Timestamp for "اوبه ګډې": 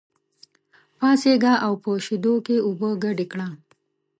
2.67-3.25